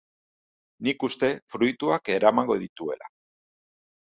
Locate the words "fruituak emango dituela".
1.55-3.13